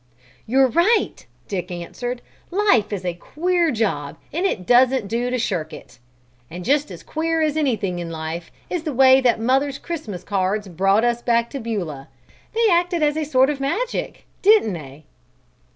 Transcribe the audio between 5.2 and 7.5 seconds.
to shirk it. And just as queer